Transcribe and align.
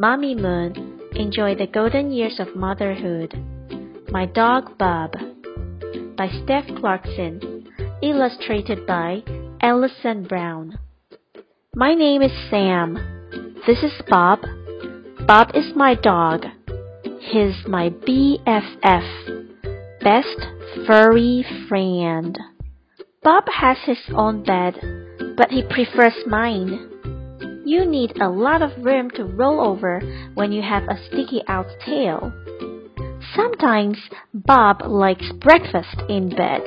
Mommy 0.00 0.34
Moon, 0.34 0.98
enjoy 1.14 1.54
the 1.54 1.66
golden 1.66 2.10
years 2.10 2.40
of 2.40 2.56
motherhood. 2.56 3.34
My 4.08 4.24
Dog 4.24 4.78
Bob 4.78 5.12
by 6.16 6.26
Steph 6.42 6.64
Clarkson, 6.80 7.68
illustrated 8.00 8.86
by 8.86 9.22
Alison 9.60 10.22
Brown. 10.26 10.78
My 11.74 11.92
name 11.92 12.22
is 12.22 12.32
Sam. 12.48 12.94
This 13.66 13.82
is 13.82 13.92
Bob. 14.08 14.38
Bob 15.26 15.50
is 15.54 15.70
my 15.76 15.96
dog. 15.96 16.46
He's 17.20 17.66
my 17.68 17.90
BFF, 17.90 19.50
best 20.00 20.86
furry 20.86 21.44
friend. 21.68 22.38
Bob 23.22 23.44
has 23.52 23.76
his 23.84 24.00
own 24.14 24.44
bed, 24.44 24.80
but 25.36 25.50
he 25.50 25.62
prefers 25.62 26.14
mine. 26.26 26.86
You 27.70 27.86
need 27.86 28.20
a 28.20 28.28
lot 28.28 28.62
of 28.62 28.84
room 28.84 29.10
to 29.10 29.22
roll 29.22 29.60
over 29.60 30.00
when 30.34 30.50
you 30.50 30.60
have 30.60 30.82
a 30.88 30.98
sticky 31.06 31.40
out 31.46 31.68
tail. 31.86 32.32
Sometimes 33.36 33.96
Bob 34.34 34.82
likes 34.84 35.30
breakfast 35.40 36.02
in 36.08 36.30
bed. 36.30 36.62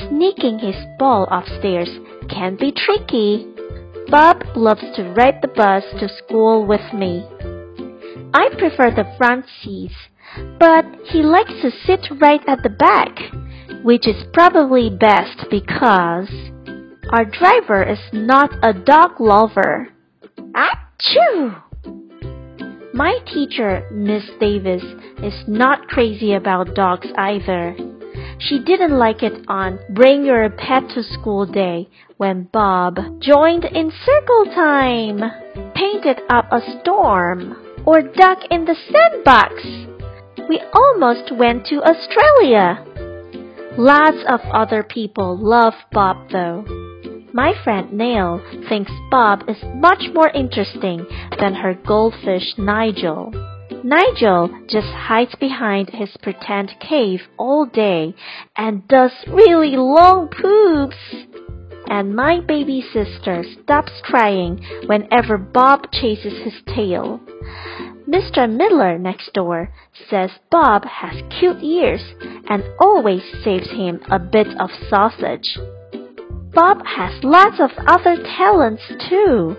Sneaking 0.00 0.58
his 0.58 0.76
ball 0.98 1.26
upstairs 1.30 1.88
can 2.28 2.56
be 2.56 2.72
tricky. 2.72 3.46
Bob 4.10 4.42
loves 4.54 4.84
to 4.96 5.14
ride 5.16 5.40
the 5.40 5.48
bus 5.48 5.82
to 5.98 6.10
school 6.18 6.66
with 6.66 6.92
me. 6.92 7.24
I 8.34 8.50
prefer 8.58 8.90
the 8.90 9.10
front 9.16 9.46
seats, 9.62 9.96
but 10.58 10.84
he 11.06 11.22
likes 11.22 11.54
to 11.62 11.70
sit 11.86 12.06
right 12.20 12.46
at 12.46 12.62
the 12.62 12.68
back, 12.68 13.18
which 13.82 14.06
is 14.06 14.26
probably 14.34 14.90
best 14.90 15.46
because 15.50 16.28
our 17.14 17.24
driver 17.24 17.82
is 17.82 18.10
not 18.12 18.50
a 18.62 18.74
dog 18.74 19.18
lover. 19.22 19.88
Achoo! 20.58 21.62
My 22.92 23.18
teacher, 23.32 23.88
Miss 23.92 24.24
Davies, 24.40 24.82
is 25.22 25.44
not 25.46 25.86
crazy 25.86 26.32
about 26.34 26.74
dogs 26.74 27.06
either. 27.16 27.76
She 28.40 28.58
didn't 28.64 28.98
like 28.98 29.22
it 29.22 29.44
on 29.46 29.78
Bring 29.90 30.24
Your 30.24 30.50
Pet 30.50 30.88
to 30.94 31.04
School 31.04 31.46
Day 31.46 31.88
when 32.16 32.48
Bob 32.52 32.98
joined 33.20 33.66
in 33.66 33.92
circle 34.04 34.46
time, 34.46 35.20
painted 35.76 36.22
up 36.28 36.46
a 36.50 36.60
storm, 36.80 37.56
or 37.86 38.02
duck 38.02 38.38
in 38.50 38.64
the 38.64 38.74
sandbox. 38.90 39.54
We 40.48 40.60
almost 40.72 41.30
went 41.30 41.66
to 41.66 41.82
Australia. 41.84 42.84
Lots 43.78 44.24
of 44.28 44.40
other 44.52 44.82
people 44.82 45.38
love 45.38 45.74
Bob 45.92 46.30
though. 46.32 46.77
My 47.38 47.54
friend 47.62 47.92
Nell 47.92 48.42
thinks 48.68 48.90
Bob 49.12 49.48
is 49.48 49.62
much 49.62 50.06
more 50.12 50.28
interesting 50.28 51.06
than 51.38 51.54
her 51.54 51.72
goldfish 51.72 52.58
Nigel. 52.58 53.30
Nigel 53.84 54.50
just 54.68 54.88
hides 54.88 55.36
behind 55.36 55.90
his 55.90 56.16
pretend 56.20 56.74
cave 56.80 57.20
all 57.38 57.64
day 57.64 58.16
and 58.56 58.88
does 58.88 59.12
really 59.28 59.76
long 59.76 60.26
poops. 60.26 60.96
And 61.86 62.16
my 62.16 62.40
baby 62.40 62.82
sister 62.92 63.44
stops 63.62 63.92
crying 64.02 64.60
whenever 64.86 65.38
Bob 65.38 65.92
chases 65.92 66.42
his 66.42 66.60
tail. 66.66 67.20
Mr. 68.08 68.50
Miller 68.50 68.98
next 68.98 69.32
door 69.32 69.72
says 70.10 70.32
Bob 70.50 70.84
has 70.86 71.22
cute 71.38 71.62
ears 71.62 72.02
and 72.50 72.64
always 72.80 73.22
saves 73.44 73.70
him 73.70 74.00
a 74.10 74.18
bit 74.18 74.48
of 74.58 74.70
sausage. 74.90 75.56
Bob 76.54 76.84
has 76.84 77.22
lots 77.22 77.60
of 77.60 77.70
other 77.86 78.16
talents 78.36 78.82
too. 79.08 79.56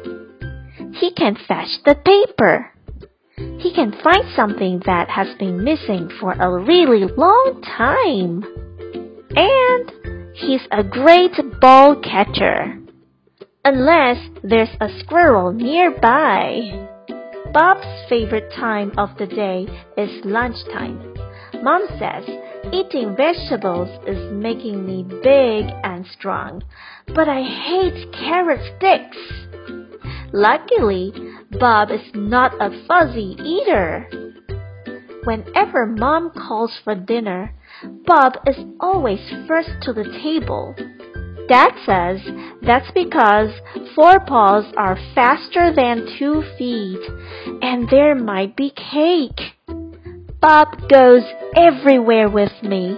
He 0.93 1.13
can 1.13 1.35
fetch 1.47 1.79
the 1.85 1.95
paper. 1.95 2.71
He 3.59 3.73
can 3.73 3.93
find 4.03 4.23
something 4.35 4.81
that 4.85 5.09
has 5.09 5.27
been 5.37 5.63
missing 5.63 6.09
for 6.19 6.33
a 6.33 6.63
really 6.63 7.05
long 7.15 7.61
time. 7.77 8.43
And 9.35 10.35
he's 10.35 10.67
a 10.71 10.83
great 10.83 11.33
ball 11.61 11.95
catcher. 11.95 12.79
Unless 13.63 14.17
there's 14.43 14.75
a 14.81 14.89
squirrel 14.99 15.53
nearby. 15.53 16.87
Bob's 17.53 18.09
favorite 18.09 18.51
time 18.53 18.91
of 18.97 19.09
the 19.17 19.27
day 19.27 19.67
is 19.97 20.25
lunchtime. 20.25 21.13
Mom 21.61 21.87
says 21.99 22.23
eating 22.71 23.15
vegetables 23.15 23.89
is 24.07 24.31
making 24.31 24.85
me 24.85 25.03
big 25.03 25.65
and 25.83 26.05
strong, 26.07 26.63
but 27.07 27.27
I 27.27 27.41
hate 27.41 28.11
carrot 28.13 28.61
sticks. 28.77 29.17
Luckily, 30.31 31.13
Bob 31.59 31.89
is 31.91 32.11
not 32.13 32.53
a 32.61 32.69
fuzzy 32.87 33.35
eater. 33.43 34.07
Whenever 35.23 35.85
Mom 35.85 36.31
calls 36.31 36.77
for 36.83 36.95
dinner, 36.95 37.53
Bob 38.05 38.33
is 38.45 38.57
always 38.79 39.19
first 39.47 39.69
to 39.81 39.93
the 39.93 40.05
table. 40.23 40.75
Dad 41.47 41.71
says 41.85 42.21
that's 42.61 42.91
because 42.91 43.49
four 43.95 44.19
paws 44.19 44.65
are 44.77 44.97
faster 45.15 45.73
than 45.73 46.15
two 46.19 46.43
feet, 46.57 46.99
and 47.61 47.89
there 47.89 48.15
might 48.15 48.55
be 48.55 48.71
cake. 48.71 49.55
Bob 50.41 50.69
goes 50.87 51.23
everywhere 51.57 52.29
with 52.29 52.63
me. 52.63 52.97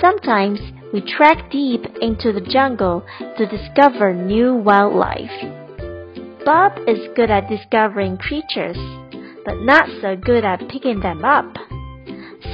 Sometimes 0.00 0.58
we 0.92 1.00
trek 1.00 1.48
deep 1.48 1.84
into 2.00 2.32
the 2.32 2.44
jungle 2.50 3.06
to 3.38 3.46
discover 3.46 4.12
new 4.12 4.56
wildlife. 4.56 5.30
Bob 6.44 6.72
is 6.88 7.06
good 7.14 7.30
at 7.30 7.48
discovering 7.48 8.16
creatures, 8.16 8.76
but 9.44 9.60
not 9.60 9.88
so 10.02 10.16
good 10.16 10.44
at 10.44 10.68
picking 10.68 10.98
them 10.98 11.24
up. 11.24 11.54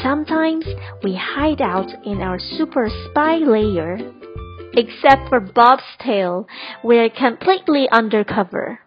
Sometimes 0.02 0.66
we 1.02 1.16
hide 1.18 1.62
out 1.62 1.88
in 2.04 2.20
our 2.20 2.38
super 2.38 2.90
spy 3.08 3.36
lair. 3.36 3.98
Except 4.74 5.26
for 5.30 5.40
Bob's 5.40 5.96
tail, 6.04 6.46
we're 6.84 7.08
completely 7.08 7.88
undercover. 7.90 8.80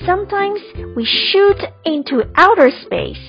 Sometimes 0.00 0.58
we 0.96 1.04
shoot 1.04 1.58
into 1.84 2.22
outer 2.34 2.70
space. 2.70 3.20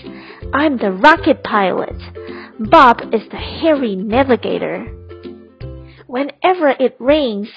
I'm 0.54 0.78
the 0.78 0.92
rocket 0.92 1.44
pilot. 1.44 1.96
Bob 2.58 3.02
is 3.14 3.28
the 3.30 3.38
hairy 3.38 3.98
navigator. 3.98 4.86
Whenever 6.08 6.70
it 6.80 6.96
rains, 7.00 7.50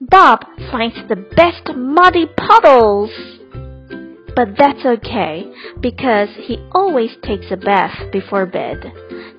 Bob 0.00 0.46
finds 0.70 0.96
the 1.08 1.16
best 1.36 1.76
muddy 1.76 2.26
puddles. 2.38 3.10
But 4.34 4.56
that's 4.56 4.84
okay 4.86 5.44
because 5.80 6.30
he 6.40 6.66
always 6.72 7.10
takes 7.22 7.50
a 7.50 7.58
bath 7.58 8.10
before 8.10 8.46
bed. 8.46 8.78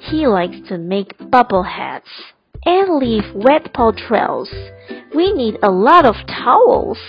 He 0.02 0.28
likes 0.28 0.58
to 0.70 0.78
make 0.78 1.32
bubble 1.32 1.64
heads 1.64 2.06
and 2.64 3.00
leave 3.00 3.34
wet 3.34 3.74
paw 3.74 3.92
trails. 3.92 4.54
We 5.16 5.34
need 5.34 5.58
a 5.64 5.72
lot 5.72 6.06
of 6.06 6.16
towels. 6.28 7.00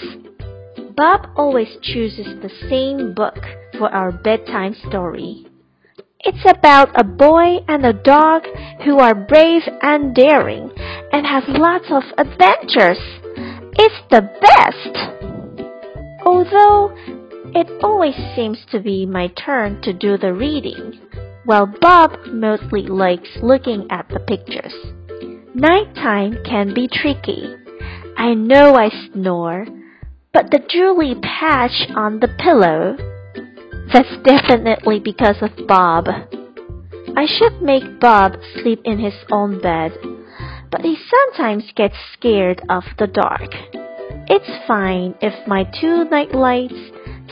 Bob 0.97 1.29
always 1.37 1.77
chooses 1.83 2.27
the 2.41 2.51
same 2.71 3.13
book 3.13 3.37
for 3.77 3.95
our 3.95 4.11
bedtime 4.11 4.75
story. 4.89 5.47
It's 6.21 6.45
about 6.49 6.99
a 6.99 7.05
boy 7.05 7.59
and 7.69 7.85
a 7.85 7.93
dog 7.93 8.45
who 8.83 8.99
are 8.99 9.15
brave 9.15 9.63
and 9.83 10.15
daring 10.15 10.71
and 11.13 11.27
have 11.27 11.45
lots 11.49 11.85
of 11.91 12.03
adventures. 12.17 12.99
It's 13.79 14.01
the 14.11 14.23
best! 14.41 14.97
Although 16.25 16.93
it 17.55 17.71
always 17.85 18.17
seems 18.35 18.65
to 18.71 18.81
be 18.81 19.05
my 19.05 19.29
turn 19.29 19.83
to 19.83 19.93
do 19.93 20.17
the 20.17 20.33
reading, 20.33 20.99
while 21.45 21.67
Bob 21.67 22.13
mostly 22.29 22.87
likes 22.87 23.29
looking 23.43 23.87
at 23.91 24.09
the 24.09 24.21
pictures. 24.21 24.75
Nighttime 25.55 26.39
can 26.43 26.73
be 26.73 26.89
tricky. 26.89 27.55
I 28.17 28.33
know 28.33 28.77
I 28.77 28.89
snore 29.13 29.67
but 30.37 30.51
the 30.51 30.61
Julie 30.69 31.15
patch 31.23 31.89
on 31.97 32.21
the 32.21 32.29
pillow, 32.29 32.95
that's 33.91 34.23
definitely 34.23 35.01
because 35.01 35.37
of 35.41 35.67
Bob. 35.67 36.09
I 37.17 37.25
should 37.25 37.63
make 37.63 37.99
Bob 38.01 38.33
sleep 38.61 38.83
in 38.85 38.99
his 38.99 39.15
own 39.33 39.63
bed, 39.63 39.93
but 40.71 40.83
he 40.83 40.99
sometimes 41.09 41.73
gets 41.75 41.95
scared 42.13 42.61
of 42.69 42.83
the 42.99 43.07
dark. 43.07 43.49
It's 44.29 44.67
fine 44.69 45.15
if 45.23 45.33
my 45.49 45.65
two 45.81 46.05
night 46.11 46.35
lights, 46.35 46.75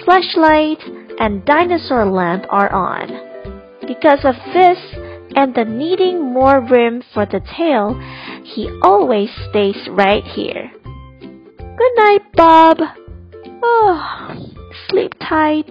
flashlight, 0.06 0.80
and 1.20 1.44
dinosaur 1.44 2.06
lamp 2.06 2.46
are 2.48 2.72
on. 2.72 3.84
Because 3.86 4.24
of 4.24 4.34
this 4.54 4.78
and 5.36 5.54
the 5.54 5.66
needing 5.66 6.32
more 6.32 6.58
room 6.62 7.02
for 7.12 7.26
the 7.26 7.42
tail, 7.54 8.00
he 8.44 8.70
always 8.82 9.28
stays 9.50 9.76
right 9.90 10.24
here. 10.24 10.72
Good 11.76 11.92
night, 11.96 12.22
Bob. 12.34 12.78
Oh, 13.62 14.54
sleep 14.88 15.12
tight. 15.20 15.68